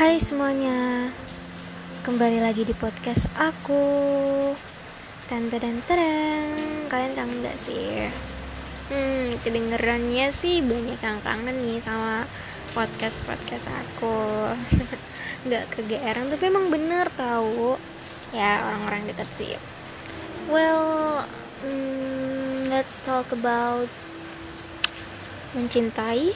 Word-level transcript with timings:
Hai 0.00 0.16
semuanya. 0.16 1.12
Kembali 2.08 2.40
lagi 2.40 2.64
di 2.64 2.72
podcast 2.72 3.28
aku. 3.36 3.84
Tante 5.28 5.60
dan 5.60 5.84
terang 5.84 6.88
Kalian 6.88 7.12
kangen 7.12 7.44
gak 7.44 7.60
sih? 7.60 8.08
Hmm, 8.88 9.36
kedengerannya 9.44 10.32
sih 10.32 10.64
banyak 10.64 10.96
yang 11.04 11.20
kangen 11.20 11.52
nih 11.52 11.84
sama 11.84 12.24
podcast-podcast 12.72 13.68
aku. 13.68 14.56
Gak 15.52 15.68
kegeeran 15.68 16.32
tapi 16.32 16.48
emang 16.48 16.72
bener 16.72 17.04
tahu 17.12 17.76
Ya 18.32 18.56
orang-orang 18.72 19.04
deket 19.04 19.28
sih. 19.36 19.52
Well, 20.48 21.28
hmm, 21.60 22.72
let's 22.72 22.96
talk 23.04 23.28
about 23.36 23.92
Mencintai 25.52 26.32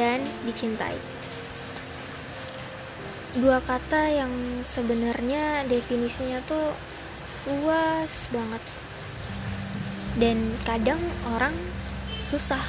dan 0.00 0.24
dicintai 0.48 1.21
dua 3.32 3.64
kata 3.64 4.12
yang 4.12 4.32
sebenarnya 4.60 5.64
definisinya 5.64 6.44
tuh 6.44 6.76
luas 7.48 8.28
banget. 8.28 8.62
Dan 10.20 10.52
kadang 10.68 11.00
orang 11.32 11.56
susah 12.28 12.60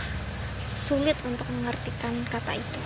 sulit 0.80 1.20
untuk 1.28 1.44
mengartikan 1.52 2.16
kata 2.32 2.56
itu. 2.56 2.82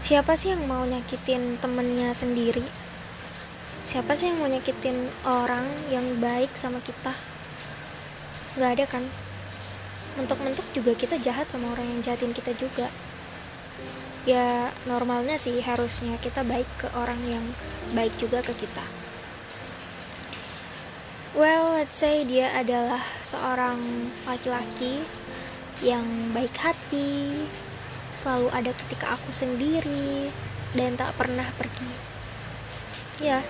Siapa 0.00 0.34
sih 0.40 0.56
yang 0.56 0.64
mau 0.64 0.82
nyakitin 0.88 1.60
temennya 1.60 2.16
sendiri? 2.16 2.64
Siapa 3.84 4.16
sih 4.16 4.32
yang 4.32 4.40
mau 4.40 4.48
nyakitin 4.48 5.06
orang 5.28 5.68
yang 5.92 6.04
baik 6.16 6.50
sama 6.56 6.80
kita? 6.80 7.12
Nggak 8.56 8.70
ada 8.74 8.86
kan? 8.88 9.04
Mentok-mentok 10.18 10.66
juga 10.74 10.96
kita 10.96 11.20
jahat 11.20 11.46
sama 11.52 11.70
orang 11.76 11.86
yang 11.86 12.00
jahatin 12.02 12.32
kita 12.34 12.56
juga 12.58 12.90
ya 14.28 14.68
normalnya 14.84 15.40
sih 15.40 15.56
harusnya 15.64 16.20
kita 16.20 16.44
baik 16.44 16.68
ke 16.76 16.88
orang 16.92 17.20
yang 17.24 17.44
baik 17.96 18.12
juga 18.20 18.44
ke 18.44 18.52
kita. 18.52 18.84
Well 21.32 21.78
let's 21.78 21.96
say 21.96 22.26
dia 22.26 22.52
adalah 22.52 23.00
seorang 23.24 23.80
laki-laki 24.26 25.00
yang 25.80 26.04
baik 26.36 26.52
hati 26.60 27.46
selalu 28.12 28.52
ada 28.52 28.74
ketika 28.76 29.16
aku 29.16 29.32
sendiri 29.32 30.28
dan 30.76 30.98
tak 31.00 31.16
pernah 31.16 31.46
pergi. 31.56 31.92
Ya 33.24 33.40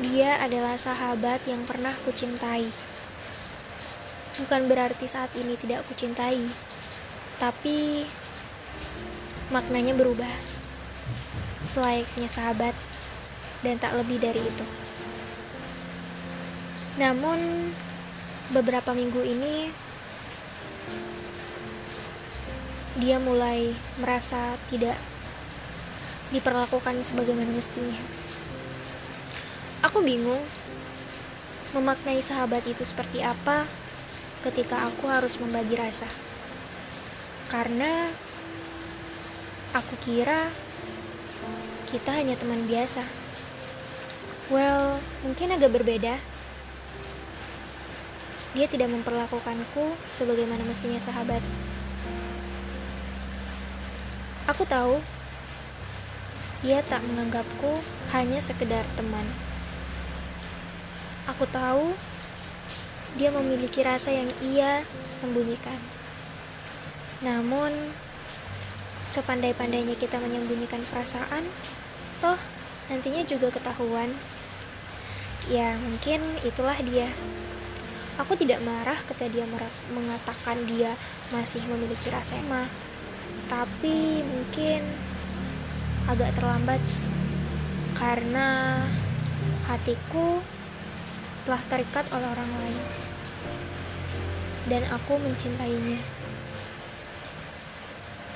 dia 0.00 0.40
adalah 0.40 0.80
sahabat 0.80 1.44
yang 1.44 1.62
pernah 1.68 1.92
kucintai. 2.02 2.66
Bukan 4.40 4.62
berarti 4.66 5.04
saat 5.06 5.30
ini 5.36 5.54
tidak 5.60 5.84
kucintai 5.86 6.70
tapi 7.40 8.04
maknanya 9.50 9.92
berubah. 9.98 10.30
Selayaknya 11.66 12.28
sahabat 12.30 12.72
dan 13.60 13.76
tak 13.76 13.92
lebih 13.98 14.16
dari 14.16 14.40
itu. 14.40 14.66
Namun 16.96 17.70
beberapa 18.50 18.96
minggu 18.96 19.22
ini 19.22 19.70
dia 22.98 23.16
mulai 23.22 23.72
merasa 24.02 24.58
tidak 24.68 24.98
diperlakukan 26.34 27.00
sebagaimana 27.06 27.50
mestinya. 27.54 27.98
Aku 29.86 30.04
bingung 30.04 30.42
memaknai 31.72 32.20
sahabat 32.20 32.66
itu 32.66 32.82
seperti 32.82 33.22
apa 33.22 33.64
ketika 34.42 34.90
aku 34.90 35.06
harus 35.06 35.38
membagi 35.38 35.78
rasa. 35.78 36.08
Karena 37.48 38.10
Aku 39.70 39.94
kira 40.02 40.50
kita 41.86 42.10
hanya 42.10 42.34
teman 42.34 42.66
biasa. 42.66 43.06
Well, 44.50 44.98
mungkin 45.22 45.54
agak 45.54 45.70
berbeda. 45.70 46.18
Dia 48.50 48.66
tidak 48.66 48.90
memperlakukanku 48.90 49.94
sebagaimana 50.10 50.66
mestinya 50.66 50.98
sahabat. 50.98 51.38
Aku 54.50 54.66
tahu 54.66 54.98
dia 56.66 56.82
tak 56.90 57.06
menganggapku 57.06 57.78
hanya 58.10 58.42
sekedar 58.42 58.82
teman. 58.98 59.22
Aku 61.30 61.46
tahu 61.46 61.94
dia 63.14 63.30
memiliki 63.30 63.86
rasa 63.86 64.10
yang 64.10 64.26
ia 64.42 64.82
sembunyikan. 65.06 65.78
Namun, 67.22 67.70
Sepandai-pandainya 69.10 69.98
kita 69.98 70.22
menyembunyikan 70.22 70.86
perasaan, 70.86 71.42
toh 72.22 72.38
nantinya 72.86 73.26
juga 73.26 73.50
ketahuan. 73.50 74.14
Ya, 75.50 75.74
mungkin 75.82 76.22
itulah 76.46 76.78
dia. 76.78 77.10
Aku 78.22 78.38
tidak 78.38 78.62
marah 78.62 78.94
ketika 79.10 79.26
dia 79.26 79.42
mengatakan 79.90 80.62
dia 80.62 80.94
masih 81.34 81.58
memiliki 81.66 82.06
rasa 82.06 82.38
emah. 82.38 82.70
Tapi 83.50 84.22
mungkin 84.22 84.86
agak 86.06 86.30
terlambat 86.38 86.78
karena 87.98 88.78
hatiku 89.66 90.38
telah 91.50 91.62
terikat 91.66 92.06
oleh 92.14 92.30
orang 92.30 92.50
lain. 92.62 92.86
Dan 94.70 94.86
aku 94.86 95.18
mencintainya. 95.18 96.19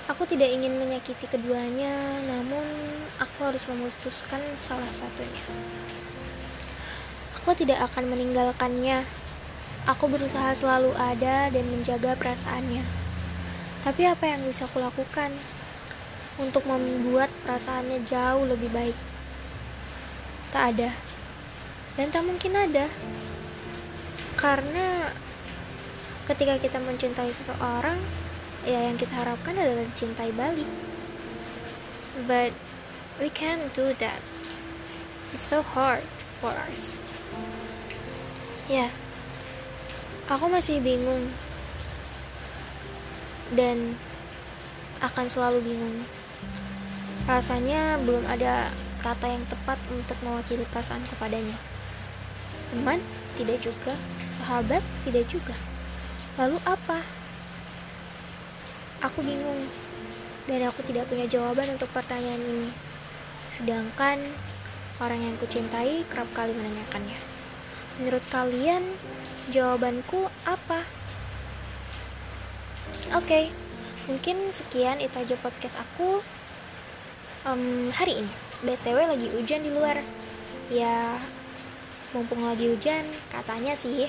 Aku 0.04 0.28
tidak 0.28 0.52
ingin 0.52 0.76
menyakiti 0.76 1.24
keduanya, 1.24 2.20
namun 2.28 2.60
aku 3.16 3.48
harus 3.48 3.64
memutuskan 3.64 4.36
salah 4.60 4.92
satunya. 4.92 5.40
Aku 7.40 7.56
tidak 7.56 7.80
akan 7.88 8.12
meninggalkannya. 8.12 9.00
Aku 9.88 10.12
berusaha 10.12 10.52
selalu 10.52 10.92
ada 11.00 11.48
dan 11.48 11.64
menjaga 11.72 12.20
perasaannya. 12.20 12.84
Tapi 13.84 14.02
apa 14.04 14.24
yang 14.28 14.44
bisa 14.44 14.68
kulakukan 14.72 15.32
untuk 16.36 16.68
membuat 16.68 17.32
perasaannya 17.48 18.04
jauh 18.04 18.44
lebih 18.44 18.68
baik? 18.76 18.96
Tak 20.52 20.76
ada. 20.76 20.92
Dan 21.96 22.12
tak 22.12 22.28
mungkin 22.28 22.52
ada. 22.52 22.92
Karena 24.36 25.08
ketika 26.28 26.60
kita 26.60 26.76
mencintai 26.76 27.32
seseorang, 27.32 27.96
ya 28.64 28.88
yang 28.88 28.96
kita 28.96 29.12
harapkan 29.12 29.56
adalah 29.56 29.84
cintai 29.92 30.32
balik. 30.32 30.68
But 32.24 32.56
we 33.20 33.28
can't 33.28 33.72
do 33.76 33.92
that. 34.00 34.20
It's 35.36 35.44
so 35.44 35.60
hard 35.60 36.04
for 36.40 36.52
us. 36.72 37.00
Ya 38.68 38.88
aku 40.28 40.48
masih 40.48 40.80
bingung. 40.80 41.28
Dan 43.52 43.94
akan 45.04 45.26
selalu 45.28 45.60
bingung. 45.60 45.96
Rasanya 47.28 48.00
belum 48.04 48.24
ada 48.24 48.72
kata 49.04 49.28
yang 49.28 49.44
tepat 49.52 49.76
untuk 49.92 50.16
mewakili 50.24 50.64
perasaan 50.72 51.04
kepadanya. 51.04 51.56
Teman 52.72 53.00
tidak 53.36 53.60
juga 53.60 53.92
sahabat 54.32 54.80
tidak 55.04 55.28
juga. 55.28 55.52
Lalu 56.40 56.58
apa 56.64 57.04
Aku 59.04 59.20
bingung 59.20 59.68
dan 60.48 60.64
aku 60.64 60.80
tidak 60.88 61.04
punya 61.12 61.28
jawaban 61.28 61.76
untuk 61.76 61.92
pertanyaan 61.92 62.40
ini. 62.40 62.72
Sedangkan 63.52 64.16
orang 64.96 65.20
yang 65.20 65.36
kucintai 65.36 66.08
kerap 66.08 66.28
kali 66.32 66.56
menanyakannya. 66.56 67.20
Menurut 68.00 68.24
kalian, 68.32 68.82
jawabanku 69.52 70.24
apa? 70.48 70.82
Oke, 73.12 73.28
okay, 73.28 73.44
mungkin 74.08 74.48
sekian 74.48 74.98
itu 75.04 75.14
aja 75.20 75.36
podcast 75.38 75.78
aku 75.78 76.24
um, 77.44 77.92
hari 77.92 78.24
ini. 78.24 78.32
BTW 78.64 78.98
lagi 79.04 79.28
hujan 79.36 79.60
di 79.62 79.70
luar. 79.70 80.00
Ya, 80.72 81.20
mumpung 82.16 82.40
lagi 82.40 82.72
hujan, 82.72 83.04
katanya 83.28 83.76
sih 83.76 84.08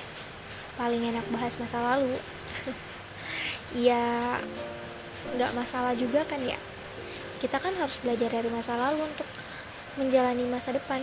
paling 0.79 1.03
enak 1.03 1.27
bahas 1.35 1.59
masa 1.59 1.83
lalu. 1.83 2.15
ya, 3.87 4.39
nggak 5.33 5.51
masalah 5.57 5.97
juga 5.97 6.21
kan 6.29 6.37
ya? 6.41 6.57
Kita 7.41 7.57
kan 7.57 7.73
harus 7.77 7.97
belajar 8.01 8.29
dari 8.29 8.49
masa 8.53 8.77
lalu 8.77 9.05
untuk 9.05 9.27
menjalani 9.97 10.45
masa 10.45 10.75
depan. 10.75 11.01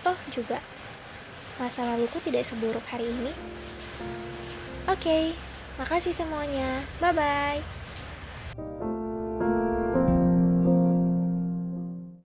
Toh 0.00 0.16
juga 0.32 0.62
masa 1.60 1.84
laluku 1.84 2.16
tidak 2.24 2.48
seburuk 2.48 2.84
hari 2.88 3.04
ini. 3.08 3.32
Oke 4.88 4.96
okay, 4.96 5.24
makasih 5.76 6.16
semuanya. 6.16 6.80
Bye 6.98 7.12
bye 7.12 7.79